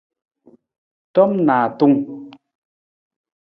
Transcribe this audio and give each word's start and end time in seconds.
Tom 1.15 1.31
naatung. 1.45 1.95